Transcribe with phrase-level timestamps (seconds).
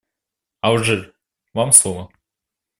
[0.61, 1.13] Алжир,
[1.53, 2.11] вам слово.